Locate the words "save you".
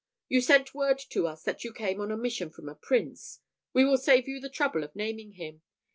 3.99-4.39